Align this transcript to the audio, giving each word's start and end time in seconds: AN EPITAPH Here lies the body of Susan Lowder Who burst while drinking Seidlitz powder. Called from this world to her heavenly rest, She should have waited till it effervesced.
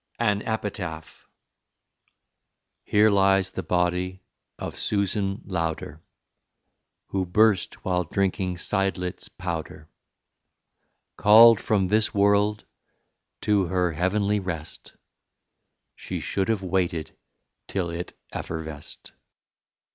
AN 0.17 0.41
EPITAPH 0.41 1.27
Here 2.85 3.11
lies 3.11 3.51
the 3.51 3.61
body 3.61 4.23
of 4.57 4.79
Susan 4.79 5.43
Lowder 5.45 6.01
Who 7.09 7.23
burst 7.23 7.85
while 7.85 8.05
drinking 8.05 8.57
Seidlitz 8.57 9.29
powder. 9.29 9.89
Called 11.17 11.61
from 11.61 11.87
this 11.89 12.15
world 12.15 12.65
to 13.41 13.65
her 13.67 13.91
heavenly 13.91 14.39
rest, 14.39 14.93
She 15.95 16.19
should 16.19 16.47
have 16.49 16.63
waited 16.63 17.15
till 17.67 17.91
it 17.91 18.17
effervesced. 18.31 19.11